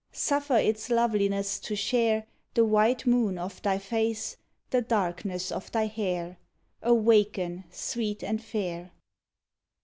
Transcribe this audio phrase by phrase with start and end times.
[0.11, 4.35] Suffer its loveliness to share The white moon of thy face,
[4.71, 6.39] The darkness of thy hair.
[6.81, 8.93] Awaken, sweet and fair!